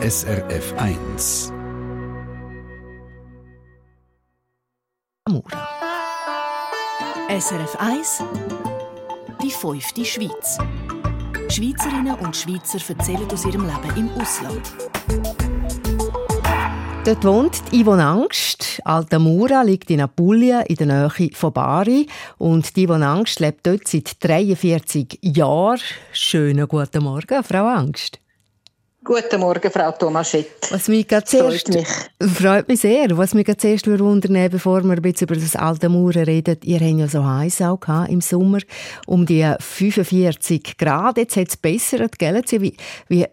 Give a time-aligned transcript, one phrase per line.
[0.00, 1.52] SRF 1.
[5.24, 5.68] Amura.
[7.28, 8.22] SRF 1
[9.42, 10.58] Die fünfte Schweiz.
[11.48, 14.72] Schweizerinnen und Schweizer erzählen aus ihrem Leben im Ausland.
[17.04, 18.80] Dort wohnt Yvonne Angst.
[18.84, 22.06] Altamura liegt in Apulia in der Nähe von Bari.
[22.38, 25.80] Und Yvonne Angst lebt dort seit 43 Jahren.
[26.12, 28.20] Schönen guten Morgen, Frau Angst.
[29.08, 30.70] Guten Morgen, Frau Tomaschett.
[30.70, 31.88] Was mich zuerst, freut mich.
[32.30, 33.16] Freut mich sehr.
[33.16, 36.98] Was mich zuerst wundern bevor wir ein bisschen über das alte Mauern reden, ihr habt
[36.98, 38.58] ja so heiß auch im Sommer,
[39.06, 41.16] um die 45 Grad.
[41.16, 42.42] Jetzt hat es bessert, gell?
[42.50, 42.76] Wie,
[43.08, 43.26] wie,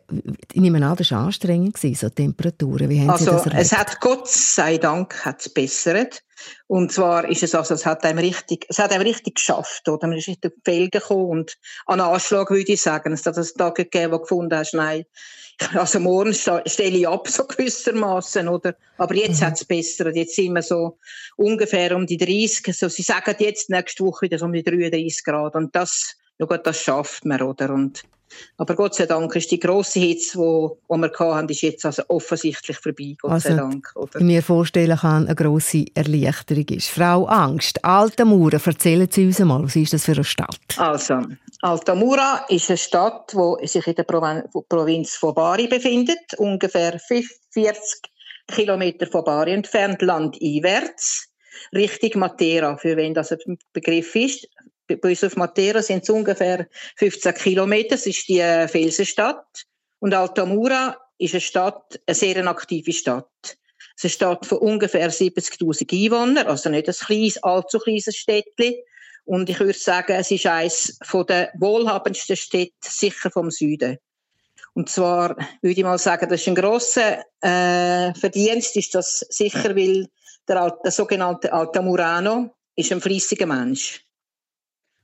[0.53, 2.87] ich nehme an, das war anstrengend, so Temperaturen.
[2.89, 3.61] Wie haben also, Sie das erlebt?
[3.61, 6.21] es hat Gott sei Dank hat's bessert.
[6.67, 10.07] Und zwar ist es also, es hat einem richtig, es hat einem richtig geschafft, oder?
[10.07, 13.13] Man ist nicht auf die Felgen gekommen und an Anschlag würde ich sagen.
[13.13, 15.05] Es hat es Tage gegeben, wo gefunden hast, nein,
[15.73, 18.75] also morgen stelle ich ab, so gewissermaßen, oder?
[18.97, 19.45] Aber jetzt mhm.
[19.45, 20.13] hat es besser.
[20.13, 20.97] Jetzt sind wir so
[21.37, 25.23] ungefähr um die 30, so, sie sagen jetzt nächste Woche wieder so um die 33
[25.23, 25.55] Grad.
[25.55, 27.69] Und das, ja gut, das schafft man, oder?
[27.69, 28.03] Und
[28.57, 32.77] aber Gott sei Dank ist die grosse Hitze, die wir hatten, ist jetzt also offensichtlich
[32.77, 33.15] vorbei.
[33.19, 33.91] Gott also, sei Dank.
[33.95, 34.21] Oder?
[34.21, 36.89] Mir vorstellen kann, eine grosse Erleichterung ist.
[36.89, 40.59] Frau Angst, Altamura, erzählen Sie uns mal, was ist das für eine Stadt?
[40.77, 41.21] Also,
[41.61, 47.27] Altamura ist eine Stadt, die sich in der Provinz von Bari befindet, ungefähr 40
[48.47, 51.29] Kilometer von Bari entfernt, landeinwärts.
[51.73, 54.47] Richtung Matera, für wen das ein Begriff ist
[54.87, 57.95] bei uns auf Matera sind es ungefähr 15 Kilometer.
[57.95, 59.65] Das ist die äh, Felsenstadt.
[59.99, 63.27] Und Altamura ist eine Stadt, eine sehr aktive Stadt.
[63.97, 68.75] Es ist eine Stadt von ungefähr 70.000 Einwohnern, also nicht ein kleines, allzu kleines Städtchen.
[69.23, 73.97] Und ich würde sagen, es ist eines der wohlhabendsten Städte, sicher vom Süden.
[74.73, 79.75] Und zwar würde ich mal sagen, das ist ein grosser äh, Verdienst, ist das sicher,
[79.75, 80.07] weil
[80.47, 84.04] der, der sogenannte Altamurano ist ein fließiger Mensch.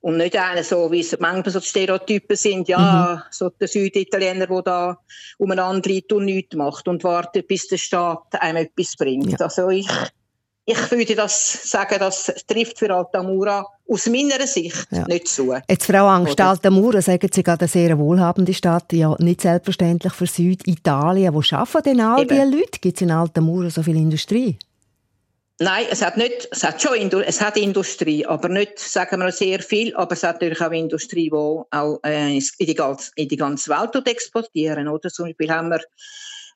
[0.02, 3.28] Und nicht einer so, wie es manchmal so die Stereotypen sind, ja, mhm.
[3.30, 4.98] so der Süditaliener, der da
[5.38, 9.30] umeinander liegt und nichts macht und wartet, bis der Staat einem etwas bringt.
[9.30, 9.38] Ja.
[9.38, 9.88] Also ich,
[10.64, 15.06] ich würde das sagen, das trifft für Altamura aus meiner Sicht ja.
[15.06, 15.54] nicht zu.
[15.68, 16.48] Jetzt, Frau Angst, Oder?
[16.48, 21.32] Altamura, sagen Sie gerade eine sehr wohlhabende Stadt, ja nicht selbstverständlich für Süditalien.
[21.32, 22.80] Wo arbeiten denn all diese Leute?
[22.80, 24.58] Gibt es in Altamura so viel Industrie?
[25.62, 29.30] Nein, es hat nicht, es hat schon Indu es hat Industrie, aber nicht, sagen wir
[29.30, 33.28] sehr viel, aber es hat natürlich auch Industrie, die auch äh, in, die ganze, in
[33.28, 35.08] die ganze Welt exportieren, oder?
[35.08, 35.80] Zum Beispiel haben wir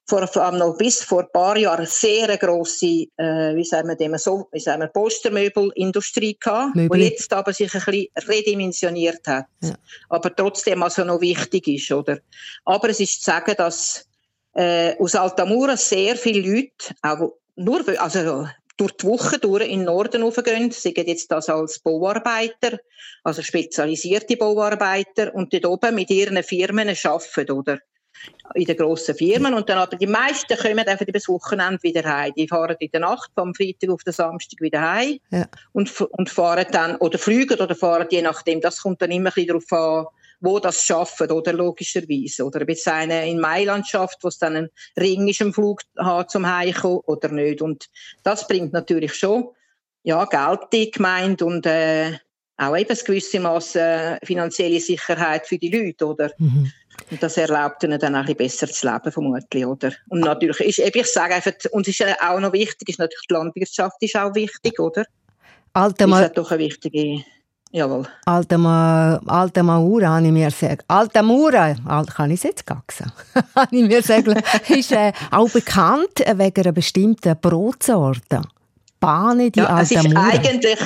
[0.06, 4.19] vor, vor noch bis vor ein paar Jahren sehr grosse, äh, wie sagen wir dem,
[4.19, 9.47] so, wie sagen wir, Postermöbelindustrie gehabt, die jetzt aber sich ein bisschen redimensioniert hat.
[9.62, 9.75] Ja.
[10.09, 12.19] Aber trotzdem also noch wichtig ist, oder?
[12.65, 14.05] Aber es ist zu sagen, dass,
[14.55, 19.84] äh, aus Altamura sehr viele Leute, auch nur, also durch die Woche durch in den
[19.84, 22.78] Norden raufgehen, sagen jetzt das als Bauarbeiter,
[23.25, 27.78] also spezialisierte Bauarbeiter, und dort oben mit ihren Firmen arbeiten, oder?
[28.54, 29.53] In den grossen Firmen.
[29.53, 32.32] Und dann aber die meisten kommen einfach übers Wochenende wieder heim.
[32.37, 35.19] Die fahren in der Nacht vom Freitag auf den Samstag wieder heim.
[35.31, 35.47] Ja.
[35.72, 38.62] Und, und fahren dann, oder fliegen oder fahren je nachdem.
[38.62, 40.06] Das kommt dann immer ein bisschen darauf an,
[40.41, 42.45] wo das schaffen, oder logischerweise.
[42.45, 45.83] Oder ob jetzt einer in Mailand schafft, wo es dann ein Ring ist im Flug
[45.99, 47.63] hat zum Heimkommen oder nicht.
[47.63, 47.87] Und
[48.23, 49.49] das bringt natürlich schon
[50.03, 52.13] ja, Geld in die Gemeinde und äh,
[52.59, 56.31] auch eben gewisse Masse äh, finanzielle Sicherheit für die Leute, oder?
[56.39, 56.73] Mhm.
[57.11, 59.93] Und das erlaubt ihnen dann auch ein bisschen besser zu leben, vermutlich, oder?
[60.09, 63.35] Und natürlich ist, eben, ich sage einfach, uns ist auch noch wichtig, ist natürlich die
[63.35, 65.05] Landwirtschaft ist auch wichtig, oder?
[65.75, 67.23] Alter, mal, ist doch eine wichtige
[67.72, 68.06] Jawohl.
[68.25, 70.84] Alta, Alta Maura, habe ich mir gesagt.
[70.88, 71.75] Alta Mura,
[72.15, 73.12] kann ich es jetzt sagen?
[73.54, 74.28] habe ich mir gesagt,
[74.71, 78.43] ist äh, auch bekannt wegen einer bestimmten Brotsorte.
[79.00, 80.78] Bane di ja, Alta es ist eigentlich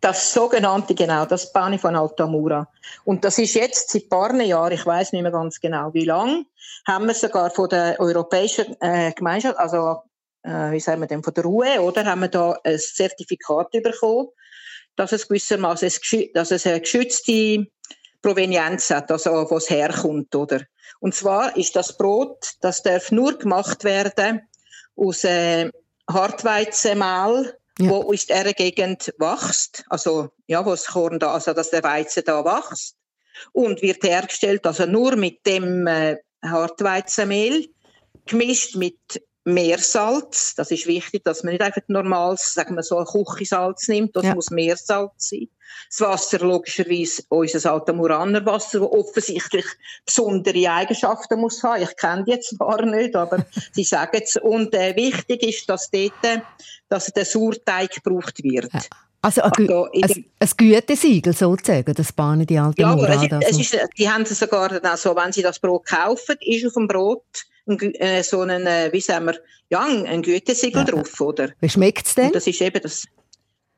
[0.00, 2.66] das sogenannte, genau, das Bane von Altamura.
[3.04, 6.06] Und das ist jetzt seit ein paar Jahren, ich weiß nicht mehr ganz genau wie
[6.06, 6.46] lang,
[6.86, 10.02] haben wir sogar von der Europäischen äh, Gemeinschaft, also
[10.42, 14.28] äh, wie sagen wir denn, von der UE, oder, haben wir da ein Zertifikat bekommen,
[15.00, 15.90] dass es gewissermaßen
[16.34, 17.66] dass es eine geschützte
[18.20, 20.60] Provenienz hat, also wo es herkommt, oder?
[21.00, 24.42] Und zwar ist das Brot, das darf nur gemacht werden
[24.96, 25.70] aus äh,
[26.06, 27.88] Hartweizenmehl, ja.
[27.88, 32.24] wo aus dieser Gegend wächst, also ja, wo das Korn da, also dass der Weizen
[32.26, 32.96] da wächst
[33.52, 37.70] und wird hergestellt, also nur mit dem äh, Hartweizenmehl
[38.26, 38.98] gemischt mit
[39.44, 40.54] Meersalz.
[40.54, 44.14] Das ist wichtig, dass man nicht einfach normales, sagen wir so, ein Küchensalz nimmt.
[44.14, 44.34] Das ja.
[44.34, 45.48] muss Meersalz sein.
[45.88, 49.64] Das Wasser logischerweise unser Altamuraner Wasser, das offensichtlich
[50.04, 51.82] besondere Eigenschaften muss haben.
[51.82, 54.36] Ich kenne die jetzt zwar nicht, aber sie sagen es.
[54.36, 56.42] Und äh, wichtig ist, dass dort,
[56.88, 58.72] dass der Sauerteig gebraucht wird.
[58.72, 58.80] Ja.
[59.22, 63.58] Also ein, also, ein, ein Gütesiegel sozusagen, das bahnen die alten Ja, aber es, es
[63.58, 67.22] ist, die haben sogar dann so, wenn sie das Brot kaufen, ist auf dem Brot
[67.78, 69.38] äh, so ein, äh, wie sagen wir,
[69.68, 70.84] ja, ein Gütesiegel ja.
[70.84, 71.50] drauf, oder?
[71.60, 72.26] Wie schmeckt es denn?
[72.26, 73.06] Und das ist eben das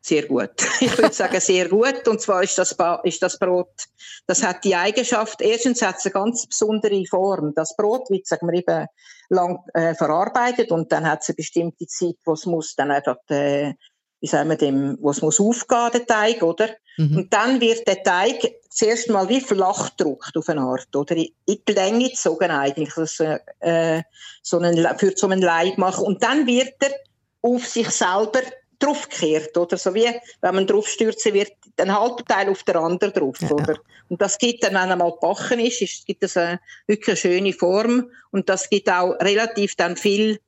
[0.03, 0.51] sehr gut.
[0.81, 2.07] Ich würde sagen, sehr gut.
[2.09, 3.73] Und zwar ist das, ist das Brot,
[4.27, 7.53] das hat die Eigenschaft, erstens hat es eine ganz besondere Form.
[7.55, 8.87] Das Brot wird, sagen wir eben,
[9.29, 13.17] lang äh, verarbeitet und dann hat es eine bestimmte Zeit, wo es muss dann einfach,
[13.29, 13.75] äh,
[14.23, 16.69] wie sagen wir dem, wo es muss aufgehen, der Teig, oder?
[16.97, 17.17] Mhm.
[17.17, 21.17] Und dann wird der Teig zuerst mal wie flach gedruckt auf eine Art, oder?
[21.17, 24.03] In die Länge gezogen eigentlich, das, äh,
[24.41, 26.07] so einen, für so einen Leib machen.
[26.07, 26.93] Und dann wird er
[27.43, 28.43] auf sich selber
[28.79, 29.77] draufgekehrt, oder?
[29.77, 30.09] So wie,
[30.41, 33.51] wenn man draufstürzen wird, ein halber Teil auf der anderen drauf, ja.
[33.51, 33.77] oder?
[34.09, 37.53] Und das gibt dann, wenn er mal gebacken ist, ist gibt es eine wirklich schöne
[37.53, 40.39] Form und das gibt auch relativ dann viel, äh,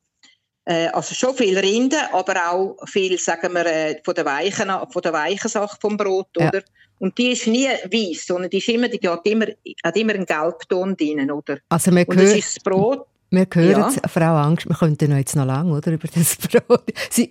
[0.91, 5.13] also schon viel Rinde, aber auch viel, sagen wir, äh, von der weichen, von der
[5.13, 6.47] weichen Sache vom Brot, ja.
[6.47, 6.63] oder?
[6.97, 9.47] Und die ist nie weiß, sondern die ist immer, die hat immer,
[9.83, 11.59] hat immer einen Gelbton drin, oder?
[11.69, 14.09] Also man und das ist das Brot, wir hören ja.
[14.09, 16.83] Frau Angst, wir könnten noch jetzt noch lange oder, über das Brot.
[17.09, 17.29] Sie,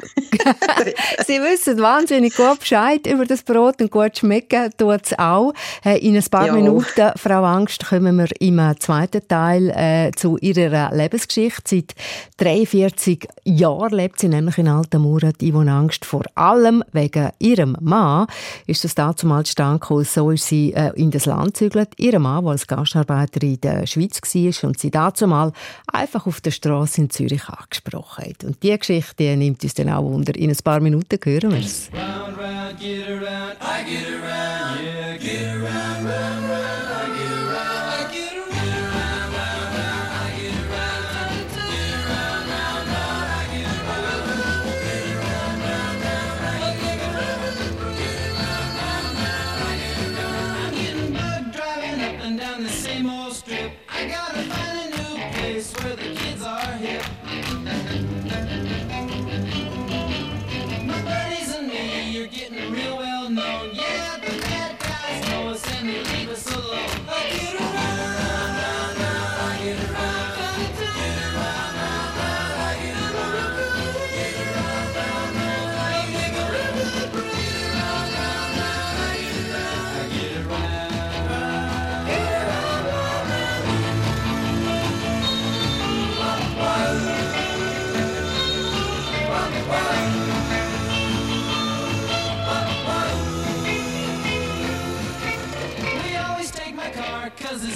[1.27, 5.53] Sie wissen wahnsinnig gut Bescheid über das Brot und gut schmecken tut es auch.
[5.85, 6.53] Äh, in ein paar ja.
[6.53, 11.63] Minuten, Frau Angst, kommen wir im zweiten Teil äh, zu ihrer Lebensgeschichte.
[11.65, 11.95] Seit
[12.37, 18.27] 43 Jahren lebt sie nämlich in Altamura, Yvonne Angst, vor allem wegen ihrem Mann.
[18.67, 21.91] Ist das dazu mal stand so ist sie äh, in das Land gezügelt.
[21.97, 25.53] Ihr Mann, der als Gastarbeiter in der Schweiz war und sie dazu mal
[25.95, 28.45] einfach auf der Straße in Zürich angesprochen hat.
[28.45, 30.35] Und diese Geschichte nimmt uns dann auch unter.
[30.35, 31.91] In ein paar Minuten hören wir es.
[31.93, 34.24] Round, round, get around, I get around,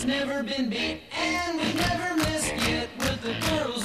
[0.08, 3.77] never been beat, and we've never missed yet with the girls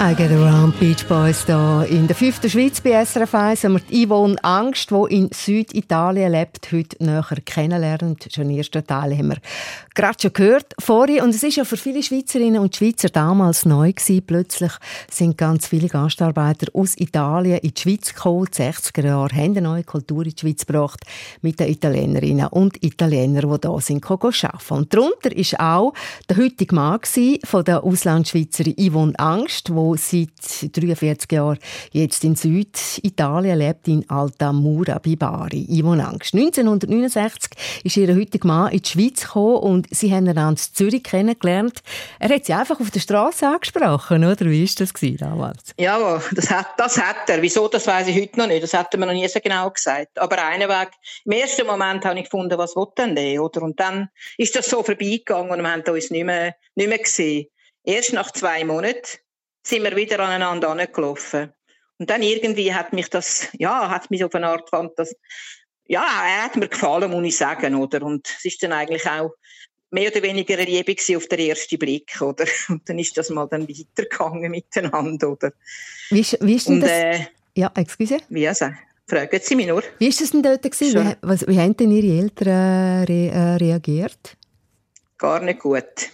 [0.00, 3.80] I Get Around Beach Boys hier in der fünften Schweiz bei SRF 1 haben wir
[3.80, 8.16] die Yvonne Angst, die in Süditalien lebt, heute näher kennenlernen.
[8.32, 9.38] Schon im ersten Teil haben wir
[9.96, 11.22] gerade schon gehört vorhin.
[11.22, 14.22] Und es ist ja für viele Schweizerinnen und Schweizer damals neu gewesen.
[14.24, 14.70] Plötzlich
[15.10, 18.46] sind ganz viele Gastarbeiter aus Italien in die Schweiz gekommen.
[18.56, 21.00] Die 60er Jahre haben eine neue Kultur in die Schweiz gebracht
[21.42, 24.54] mit den Italienerinnen und Italienern, die hier sind, arbeiten.
[24.70, 25.92] Und darunter war auch
[26.28, 27.00] der heutige Mann
[27.44, 30.28] von der Auslandschweizerin Yvonne Angst, seit
[30.72, 31.58] 43 Jahren
[31.92, 35.66] jetzt in Süditalien lebt, in Altamura bei Bari.
[35.68, 36.34] Yvonne Angst.
[36.34, 37.50] 1969
[37.84, 41.82] ist ihr heutiger Mann in die Schweiz gekommen und sie haben einander in Zürich kennengelernt.
[42.18, 44.46] Er hat sie einfach auf der Straße angesprochen, oder?
[44.46, 45.74] Wie war das damals?
[45.78, 47.42] Ja, das hat, das hat er.
[47.42, 48.62] Wieso, das weiß ich heute noch nicht.
[48.62, 50.18] Das hat er mir noch nie so genau gesagt.
[50.18, 50.90] Aber einen Weg,
[51.24, 53.62] im ersten Moment habe ich gefunden, was will denn der, oder?
[53.62, 57.46] Und dann ist das so vorbeigegangen und wir haben uns nicht mehr, nicht mehr gesehen
[57.84, 59.18] Erst nach zwei Monaten
[59.68, 61.52] sind wir wieder aneinander angelaufen.
[61.98, 65.14] Und dann irgendwie hat mich das, ja, hat mich auf eine Art fand das,
[65.86, 68.02] ja, er hat mir gefallen, muss ich sagen, oder?
[68.02, 69.32] Und es ist dann eigentlich auch
[69.90, 72.44] mehr oder weniger eine Liebe auf den ersten Blick, oder?
[72.68, 75.52] Und dann ist das mal dann weitergegangen miteinander, oder?
[76.10, 76.90] Wie ist, wie ist denn Und, das?
[76.90, 78.18] Äh, ja, excuse.
[78.28, 78.66] Wie also,
[79.06, 79.82] fragen Sie mich nur.
[79.98, 80.62] Wie war das denn dort?
[80.62, 81.08] Gewesen?
[81.08, 84.36] Wie, was, wie haben denn Ihre Eltern re, äh, reagiert?
[85.16, 86.10] Gar nicht gut.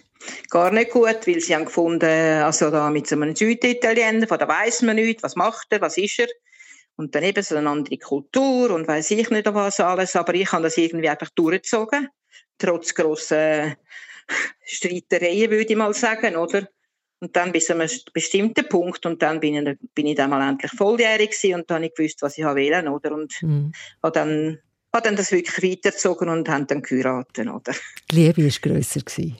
[0.51, 2.05] Gar nicht gut, weil sie haben gefunden,
[2.43, 5.99] also da mit so einem Süditaliener, von da weiss man nicht, was macht er, was
[5.99, 6.29] ist er.
[6.97, 10.53] Und dann eben so eine andere Kultur und weiß ich nicht was alles, aber ich
[10.53, 12.09] habe das irgendwie einfach durchgezogen
[12.59, 13.77] trotz grosser
[14.65, 16.69] Streitereien, würde ich mal sagen, oder?
[17.21, 20.47] Und dann bis zu einem bestimmten Punkt und dann bin ich, bin ich dann mal
[20.47, 23.13] endlich volljährig gewesen und dann habe ich gewusst, was ich wählen oder?
[23.13, 23.73] Und mhm.
[24.03, 24.59] habe dann,
[24.93, 27.73] habe dann das wirklich weitergezogen und haben dann geheiratet, oder?
[28.11, 29.39] Die Liebe war grösser gewesen.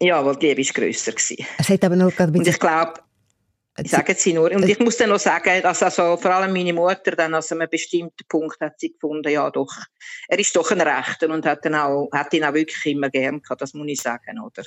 [0.00, 1.46] Ja, weil die Liebe war grösser gewesen.
[1.58, 2.94] Es hat aber noch Und ich glaube,
[3.82, 4.52] ich sage sie nur.
[4.52, 7.68] Und ich muss dann noch sagen, dass also vor allem meine Mutter dann an einem
[7.68, 9.72] bestimmten Punkt hat sie gefunden, ja doch,
[10.28, 13.42] er ist doch ein Rechter und hat, dann auch, hat ihn auch wirklich immer gern
[13.42, 14.62] gehabt, das muss ich sagen, oder?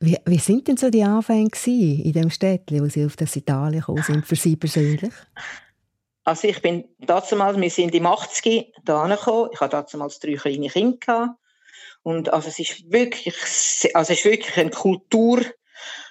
[0.00, 3.80] Wie, wie sind denn so die Anfänge in dem Städtchen, wo Sie auf das Italien
[3.80, 5.12] gekommen sind, für Sie persönlich?
[6.24, 10.68] Also ich bin damals, wir sind im 80 da gekommen, ich hatte damals drei kleine
[10.68, 11.38] Kinder gehabt.
[12.06, 13.34] Und also es ist wirklich,
[13.94, 15.40] also es ist wirklich eine Kultur,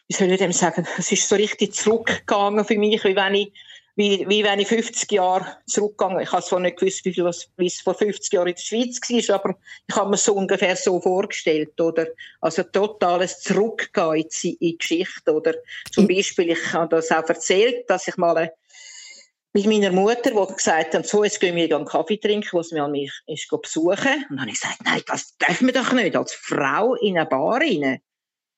[0.09, 3.53] wie soll ich dem sagen, es ist so richtig zurückgegangen für mich, wie wenn ich,
[3.95, 7.67] wie, wie wenn ich 50 Jahre zurückgegangen Ich habe zwar nicht gewusst, wie, was, wie
[7.67, 9.55] es vor 50 Jahren in der Schweiz war, aber
[9.87, 12.07] ich habe mir so ungefähr so vorgestellt, oder?
[12.41, 15.53] Also totales Zurückgehen in die, Geschichte, oder?
[15.93, 18.51] Zum Beispiel, ich habe das auch erzählt, dass ich mal
[19.55, 22.75] mit meiner Mutter, die gesagt hat, so, jetzt gehen wir einen Kaffee trinken, wo sie
[22.89, 24.25] mich ist besuchen.
[24.29, 27.25] Und dann habe ich gesagt, nein, das dürfen wir doch nicht, als Frau in eine
[27.25, 28.01] Bar rein.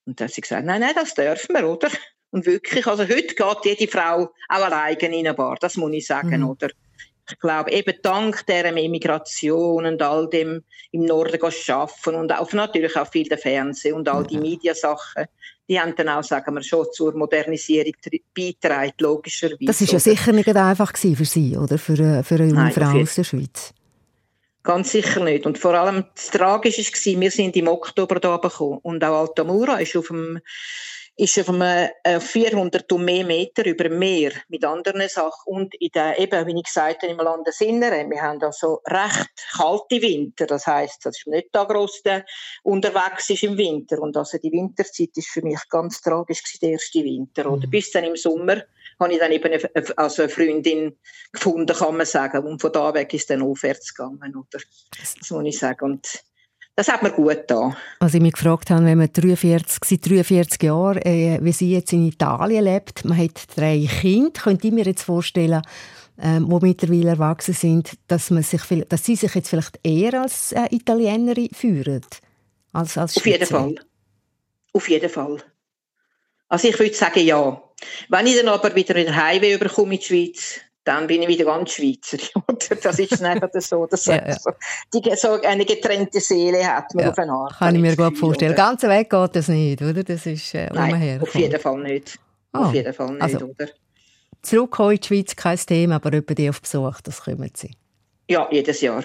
[0.07, 1.89] Und dann hat sie gesagt, nein, nein, das dürfen wir, oder?
[2.31, 6.07] Und wirklich, also heute geht jede Frau auch alleine in eine Bar, das muss ich
[6.07, 6.49] sagen, mhm.
[6.49, 6.69] oder?
[7.29, 12.95] Ich glaube, eben dank dieser Immigration und all dem im Norden arbeiten und auch natürlich
[12.95, 15.27] auch viel der Fernsehen und all die Mediasachen,
[15.67, 17.93] die haben dann auch, sagen wir schon, zur Modernisierung
[18.35, 19.65] beigetragen, logischerweise.
[19.65, 21.77] Das war ja sicher nicht einfach für Sie, oder?
[21.77, 23.73] Für, äh, für eine junge Frau aus der Schweiz.
[24.63, 25.45] Ganz sicher nicht.
[25.45, 29.77] Und vor allem das Tragische war, wir sind im Oktober da gekommen und auch Altamura
[29.79, 30.39] ist auf dem
[31.17, 36.19] ist auf einem 400 und mehr Meter über Meer mit anderen Sachen und in der,
[36.19, 41.03] eben, wie ich gesagt habe, im Landesinneren, wir haben also recht kalte Winter, das heißt,
[41.05, 42.23] das ist nicht da gross der
[42.61, 47.03] unterwegs ist im Winter und also die Winterzeit ist für mich ganz tragisch der erste
[47.03, 47.71] Winter, oder mhm.
[47.71, 48.63] bis dann im Sommer
[48.99, 50.97] habe ich dann eben eine, also eine Freundin
[51.31, 52.45] gefunden, kann man sagen.
[52.45, 54.59] Und von da weg ist dann aufwärts gegangen, oder?
[54.99, 55.85] Das muss ich sagen.
[55.85, 56.23] Und
[56.77, 57.75] das hat mir gut getan.
[57.99, 61.91] Als ich mich gefragt habe, wenn man 43, seit 43 Jahren, äh, wie sie jetzt
[61.91, 65.63] in Italien lebt, man hat drei Kinder, könnte ich mir jetzt vorstellen,
[66.21, 70.51] ähm, die mittlerweile erwachsen sind, dass, man sich, dass sie sich jetzt vielleicht eher als
[70.51, 72.05] äh, Italienerin führen
[72.73, 73.75] als als Auf jeden Fall.
[74.73, 75.37] Auf jeden Fall.
[76.47, 77.59] Also ich würde sagen, ja.
[78.09, 81.45] Wenn ich dann aber wieder in Highway überkomme in die Schweiz, dann bin ich wieder
[81.45, 82.17] ganz Schweizer.
[82.81, 84.39] das ist einfach so, dass ja, ja.
[84.39, 84.51] So,
[84.93, 87.57] die so eine getrennte Seele hat man ja, auf eine Art.
[87.57, 88.53] Kann ich mir gut vorstellen.
[88.53, 88.63] Oder?
[88.63, 90.03] Ganz weg geht das nicht, oder?
[90.03, 92.17] Das ist äh, Nein, auf jeden Fall nicht.
[92.53, 92.59] Oh.
[92.59, 93.67] Auf jeden Fall nicht, also, oder?
[94.41, 97.71] Zurückkommen in die Schweiz kein Thema, aber über die auf Besuch, das kümmern Sie.
[98.29, 99.03] Ja, jedes Jahr.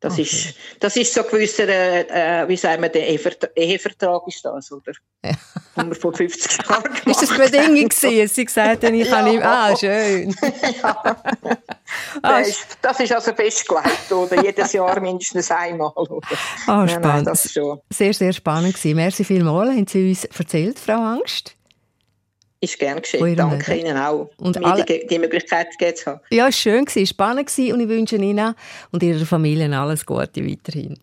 [0.00, 0.22] Das, okay.
[0.22, 4.92] ist, das ist so gewisser, äh, wie sagen wir, der Ehevertrag, Ehevertrag ist das, oder?
[5.24, 5.32] Ja.
[5.80, 7.06] Haben wir vor 50 Jahren gemacht.
[7.06, 8.28] Ist das Bedingung gewesen?
[8.28, 9.16] Sie gesagt haben, ich ja.
[9.16, 10.34] kann ihm, ah, schön.
[10.82, 11.02] ja.
[12.22, 14.42] ah, das, ist, das ist also festgelegt, oder?
[14.42, 16.20] Jedes Jahr mindestens einmal, oder?
[16.66, 17.26] Ah, spannend.
[17.26, 18.96] Nein, nein, sehr, sehr spannend gewesen.
[18.96, 21.54] Merci vielmals, haben Sie uns erzählt, Frau Angst.
[22.62, 23.36] Ist gern geschehen.
[23.36, 24.84] Danke Ihnen auch, und mir alle...
[24.84, 26.20] die, die Möglichkeit gegeben zu haben.
[26.30, 28.54] Ja, es war schön, spannend und ich wünsche Ihnen
[28.92, 30.98] und Ihrer Familie alles Gute weiterhin.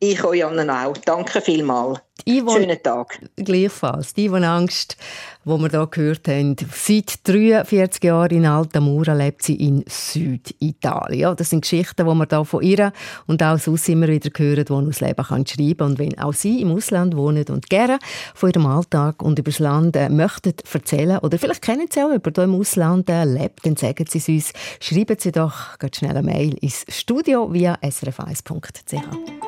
[0.00, 0.96] Ich euch allen auch.
[0.98, 1.98] Danke vielmals.
[2.28, 3.20] Yvonne, Schönen Tag.
[3.36, 4.12] Gleichfalls.
[4.12, 4.98] Die Yvonne Angst,
[5.46, 11.34] die wir hier gehört haben, seit 43 Jahren in Altamura lebt sie in Süditalien.
[11.36, 12.92] Das sind Geschichten, die wir hier von ihr
[13.26, 15.86] und auch sonst immer wieder hören, die man aus Leben kann schreiben.
[15.86, 17.98] Und wenn auch Sie im Ausland wohnen und gerne
[18.34, 22.08] von Ihrem Alltag und über das Land äh, möchten erzählen oder vielleicht kennen Sie auch
[22.08, 24.52] jemanden, der im Ausland äh, lebt, dann sagen Sie es uns.
[24.80, 29.47] Schreiben Sie doch ganz schnell eine Mail ins Studio via srf1.ch.